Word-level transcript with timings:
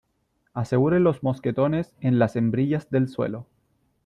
aseguren 0.55 1.03
los 1.03 1.21
mosquetones 1.21 1.93
en 1.99 2.17
las 2.17 2.35
hembrillas 2.35 2.89
del 2.89 3.07
suelo 3.07 3.45